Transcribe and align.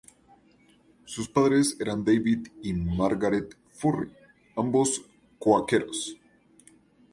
Sus 1.05 1.29
padres 1.29 1.77
eran 1.79 2.03
David 2.03 2.47
y 2.63 2.73
Margaret 2.73 3.55
Furry, 3.69 4.09
ambos 4.55 5.03
cuáqueros. 5.37 6.17